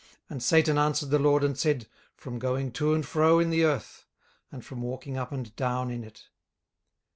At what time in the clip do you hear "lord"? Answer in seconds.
1.19-1.43